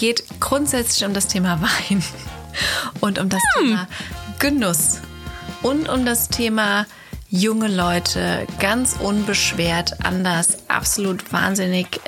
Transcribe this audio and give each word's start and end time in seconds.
geht 0.00 0.24
grundsätzlich 0.40 1.06
um 1.06 1.12
das 1.12 1.26
Thema 1.26 1.60
Wein 1.60 2.02
und 3.00 3.18
um 3.18 3.28
das 3.28 3.42
hm. 3.54 3.66
Thema 3.66 3.88
Genuss 4.38 5.00
und 5.60 5.90
um 5.90 6.06
das 6.06 6.30
Thema 6.30 6.86
junge 7.28 7.68
Leute 7.68 8.46
ganz 8.60 8.96
unbeschwert 8.98 10.02
an 10.02 10.24
das 10.24 10.70
absolut 10.70 11.34
wahnsinnig 11.34 12.00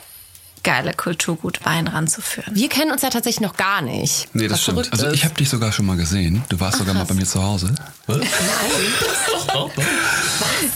geile 0.62 0.94
Kulturgut 0.94 1.66
Wein 1.66 1.86
ranzuführen. 1.86 2.54
Wir 2.54 2.70
kennen 2.70 2.92
uns 2.92 3.02
ja 3.02 3.10
tatsächlich 3.10 3.42
noch 3.42 3.56
gar 3.58 3.82
nicht. 3.82 4.34
Nee, 4.34 4.48
das 4.48 4.62
stimmt. 4.62 4.90
Also 4.90 5.10
ich 5.10 5.24
habe 5.24 5.34
dich 5.34 5.50
sogar 5.50 5.70
schon 5.70 5.84
mal 5.84 5.98
gesehen. 5.98 6.42
Du 6.48 6.58
warst 6.60 6.76
Ach, 6.76 6.78
sogar 6.80 6.94
mal 6.94 7.04
bei 7.04 7.14
mir 7.14 7.26
zu 7.26 7.42
Hause. 7.42 7.74
Was? 8.06 8.18
Nein. 8.18 8.26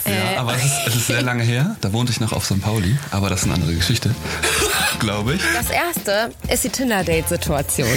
ja, 0.04 0.05
aber 0.36 0.54
es 0.54 0.64
ist, 0.64 0.86
es 0.86 0.96
ist 0.96 1.06
sehr 1.06 1.22
lange 1.22 1.42
her. 1.42 1.76
Da 1.80 1.92
wohnte 1.92 2.12
ich 2.12 2.20
noch 2.20 2.32
auf 2.32 2.44
St. 2.44 2.60
Pauli. 2.60 2.96
Aber 3.10 3.28
das 3.28 3.40
ist 3.40 3.44
eine 3.46 3.54
andere 3.54 3.74
Geschichte. 3.74 4.14
Glaube 4.98 5.34
ich. 5.34 5.42
Das 5.54 5.70
erste 5.70 6.30
ist 6.52 6.64
die 6.64 6.68
Tinder-Date-Situation. 6.68 7.88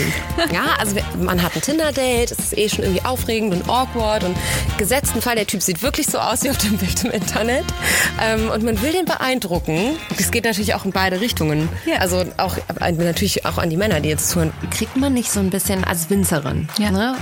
ja, 0.53 0.75
also 0.77 0.95
man 1.19 1.41
hat 1.41 1.55
ein 1.55 1.61
Tinder-Date, 1.61 2.31
es 2.31 2.39
ist 2.39 2.57
eh 2.57 2.69
schon 2.69 2.83
irgendwie 2.83 3.05
aufregend 3.05 3.53
und 3.53 3.69
awkward 3.69 4.23
und 4.23 4.35
gesetzten 4.77 5.21
Fall, 5.21 5.35
der 5.35 5.47
Typ 5.47 5.61
sieht 5.61 5.81
wirklich 5.81 6.07
so 6.07 6.19
aus 6.19 6.43
wie 6.43 6.49
auf 6.49 6.57
dem 6.57 6.77
Bild 6.77 7.03
im 7.03 7.11
Internet. 7.11 7.65
Ähm, 8.21 8.49
und 8.49 8.63
man 8.63 8.81
will 8.81 8.91
den 8.91 9.05
beeindrucken. 9.05 9.97
Das 10.17 10.31
geht 10.31 10.43
natürlich 10.45 10.73
auch 10.73 10.85
in 10.85 10.91
beide 10.91 11.21
Richtungen. 11.21 11.69
Ja. 11.85 11.97
Also 11.97 12.25
auch 12.37 12.57
natürlich 12.79 13.45
auch 13.45 13.57
an 13.57 13.69
die 13.69 13.77
Männer, 13.77 13.99
die 13.99 14.09
jetzt 14.09 14.29
zuhören. 14.29 14.51
Kriegt 14.71 14.97
man 14.97 15.13
nicht 15.13 15.31
so 15.31 15.39
ein 15.39 15.49
bisschen 15.49 15.83
als 15.83 16.09
Winzerin, 16.09 16.69
ja. 16.77 16.91
ne? 16.91 17.15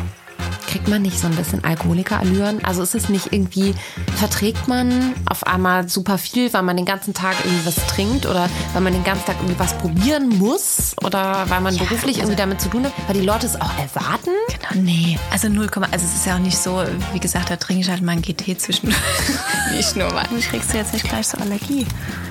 Kriegt 0.67 0.87
man 0.87 1.01
nicht 1.01 1.19
so 1.19 1.27
ein 1.27 1.35
bisschen 1.35 1.63
Alkoholikerallüren? 1.63 2.63
Also 2.63 2.83
ist 2.83 2.93
es 2.93 3.09
nicht 3.09 3.31
irgendwie, 3.31 3.73
verträgt 4.17 4.67
man 4.67 5.13
auf 5.25 5.47
einmal 5.47 5.87
super 5.89 6.17
viel, 6.17 6.53
weil 6.53 6.63
man 6.63 6.77
den 6.77 6.85
ganzen 6.85 7.13
Tag 7.13 7.35
irgendwie 7.43 7.65
was 7.65 7.75
trinkt 7.87 8.25
oder 8.25 8.49
weil 8.73 8.81
man 8.81 8.93
den 8.93 9.03
ganzen 9.03 9.25
Tag 9.25 9.37
irgendwie 9.37 9.57
was 9.59 9.77
probieren 9.77 10.29
muss 10.29 10.95
oder 11.03 11.45
weil 11.49 11.61
man 11.61 11.73
ja, 11.73 11.83
beruflich 11.83 12.17
also 12.17 12.31
irgendwie 12.31 12.35
damit 12.35 12.61
zu 12.61 12.69
tun 12.69 12.85
hat, 12.85 12.93
weil 13.07 13.15
die 13.19 13.25
Leute 13.25 13.47
es 13.47 13.59
auch 13.59 13.71
erwarten? 13.77 14.31
Genau, 14.47 14.83
nee. 14.83 15.17
Also 15.31 15.49
0, 15.49 15.69
also 15.91 16.05
es 16.05 16.15
ist 16.15 16.25
ja 16.25 16.35
auch 16.35 16.39
nicht 16.39 16.57
so, 16.57 16.83
wie 17.13 17.19
gesagt, 17.19 17.49
da 17.49 17.55
trinke 17.55 17.81
ich 17.81 17.89
halt 17.89 18.01
mal 18.01 18.11
ein 18.11 18.21
GT 18.21 18.59
zwischen. 18.59 18.93
nicht 19.73 19.95
nur 19.95 20.11
mal. 20.11 20.27
Kriegst 20.49 20.73
du 20.73 20.77
jetzt 20.77 20.93
nicht 20.93 21.07
gleich 21.07 21.27
so 21.27 21.37
Allergie? 21.37 21.85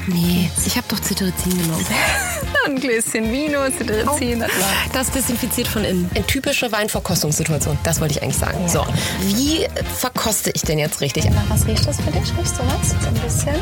Nee, 0.06 0.50
ich 0.64 0.76
habe 0.76 0.86
doch 0.88 1.00
Cetirizin 1.00 1.56
genommen. 1.56 1.86
ein 2.66 2.76
Gläschen 2.76 3.32
Vino, 3.32 3.60
Cetirizin. 3.70 4.42
Oh, 4.42 4.64
das 4.92 5.10
desinfiziert 5.10 5.68
von 5.68 5.84
innen. 5.84 6.10
Eine 6.14 6.26
typische 6.26 6.70
Weinverkostungssituation, 6.70 7.78
das 7.82 8.00
wollte 8.00 8.14
ich 8.14 8.22
eigentlich 8.22 8.38
sagen. 8.38 8.58
Ja. 8.62 8.68
So, 8.68 8.86
wie 9.22 9.66
verkoste 9.98 10.50
ich 10.54 10.62
denn 10.62 10.78
jetzt 10.78 11.00
richtig? 11.00 11.24
Nach 11.30 11.48
was 11.48 11.66
riecht 11.66 11.86
das 11.86 11.96
für 11.96 12.10
dich? 12.10 12.32
Riechst 12.36 12.58
du 12.58 12.62
was? 12.66 12.90
So 12.90 13.08
ein 13.08 13.14
bisschen? 13.14 13.54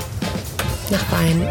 Nach 0.91 1.13
Wein. 1.13 1.49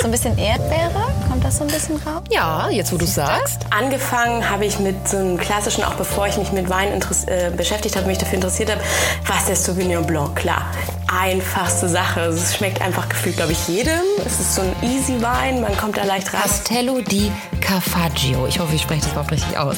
So 0.00 0.04
ein 0.06 0.10
bisschen 0.10 0.36
Erdbeere? 0.36 1.12
Kommt 1.28 1.44
das 1.44 1.56
so 1.58 1.64
ein 1.64 1.68
bisschen 1.68 1.96
raus? 1.96 2.22
Ja, 2.30 2.68
jetzt 2.68 2.92
wo 2.92 2.98
du 2.98 3.06
sagst. 3.06 3.60
Angefangen 3.70 4.48
habe 4.48 4.66
ich 4.66 4.78
mit 4.78 5.08
so 5.08 5.16
einem 5.16 5.38
klassischen, 5.38 5.82
auch 5.82 5.94
bevor 5.94 6.26
ich 6.26 6.36
mich 6.36 6.52
mit 6.52 6.68
Wein 6.68 7.00
äh, 7.26 7.50
beschäftigt 7.50 7.96
habe, 7.96 8.06
mich 8.06 8.18
dafür 8.18 8.34
interessiert 8.34 8.70
habe, 8.70 8.80
was 9.26 9.46
der 9.46 9.56
Sauvignon 9.56 10.06
Blanc. 10.06 10.36
Klar, 10.36 10.66
einfachste 11.08 11.88
Sache. 11.88 12.20
Es 12.20 12.56
schmeckt 12.56 12.80
einfach 12.80 13.08
gefühlt, 13.08 13.36
glaube 13.36 13.52
ich, 13.52 13.68
jedem. 13.68 14.00
Es 14.24 14.40
ist 14.40 14.54
so 14.54 14.62
ein 14.62 14.74
easy 14.82 15.20
Wein, 15.22 15.60
man 15.60 15.76
kommt 15.76 15.96
da 15.96 16.04
leicht 16.04 16.32
rein. 16.32 16.42
Castello 16.42 17.00
di 17.00 17.30
Carfaggio. 17.60 18.46
Ich 18.46 18.58
hoffe, 18.58 18.74
ich 18.74 18.82
spreche 18.82 19.02
das 19.02 19.10
überhaupt 19.12 19.32
richtig 19.32 19.56
aus. 19.56 19.76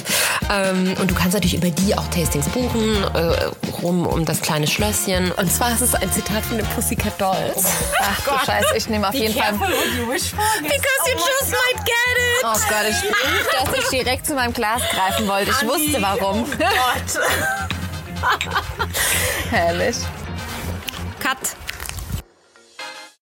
Ähm, 0.50 0.94
und 1.00 1.10
du 1.10 1.14
kannst 1.14 1.34
natürlich 1.34 1.54
über 1.54 1.70
die 1.70 1.96
auch 1.96 2.06
Tastings 2.08 2.48
buchen, 2.48 3.04
äh, 3.14 3.50
rum 3.82 4.06
um 4.06 4.24
das 4.24 4.40
kleine 4.40 4.66
Schlösschen. 4.66 5.32
Und 5.32 5.52
zwar 5.52 5.72
ist 5.72 5.80
es 5.80 5.94
ein 5.94 6.10
Zitat 6.12 6.44
von 6.44 6.58
den 6.58 6.66
Pussycat 6.66 7.20
Dolls. 7.20 7.64
Ach 8.00 8.20
du 8.20 8.46
Scheiße, 8.46 8.76
ich 8.76 8.88
nehme 8.88 9.08
auf 9.08 9.14
jeden 9.14 9.34
Fall... 9.34 9.52
Because 9.52 9.70
you 11.06 11.16
oh 11.16 11.26
just 11.40 11.50
might 11.50 11.84
get 11.84 11.94
it. 12.16 12.44
Oh 12.44 12.52
Gott, 12.68 12.86
ich 12.88 13.02
nicht, 13.02 13.48
dass 13.52 13.84
ich 13.84 13.88
direkt 14.00 14.26
zu 14.26 14.34
meinem 14.34 14.52
Glas 14.52 14.82
greifen 14.92 15.28
wollte. 15.28 15.50
Ich 15.50 15.66
wusste 15.66 16.02
warum. 16.02 16.44
Gott. 16.58 17.20
Herrlich. 19.50 19.96
Cut. 21.30 21.59